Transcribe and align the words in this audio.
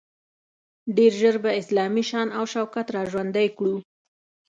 ډیر 0.95 1.11
ژر 1.21 1.35
به 1.43 1.51
اسلامي 1.61 2.03
شان 2.09 2.27
او 2.37 2.43
شوکت 2.53 2.87
را 2.95 3.03
ژوندی 3.11 3.47
کړو. 3.57 3.75